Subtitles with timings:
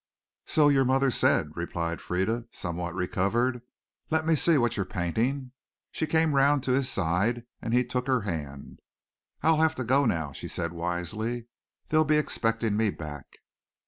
[0.47, 3.61] "So your mother said," replied Frieda, somewhat recovered.
[4.09, 5.51] "Let me see what you're painting."
[5.91, 8.79] She came round to his side and he took her hand.
[9.43, 11.45] "I'll have to go now," she said wisely.
[11.89, 13.27] "They'll be expecting me back."